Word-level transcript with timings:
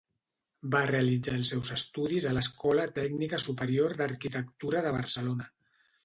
Va 0.75 0.79
realitzar 0.91 1.33
els 1.39 1.51
seus 1.53 1.67
estudis 1.75 2.25
a 2.29 2.31
l'Escola 2.37 2.85
Tècnica 2.95 3.39
Superior 3.43 3.93
d'Arquitectura 3.99 4.81
de 4.87 4.95
Barcelona. 4.97 5.47